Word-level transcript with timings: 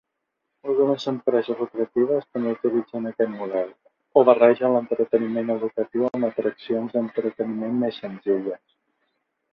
Algunes 0.67 1.03
empreses 1.09 1.59
lucratives 1.63 2.25
també 2.37 2.53
utilitzen 2.55 3.05
aquest 3.11 3.31
model, 3.41 3.69
o 4.21 4.25
barregen 4.31 4.73
l'entreteniment 4.77 5.53
educatiu 5.57 6.09
amb 6.13 6.29
atraccions 6.31 6.97
d'entreteniment 6.97 7.77
més 7.85 8.01
senzilles. 8.07 8.63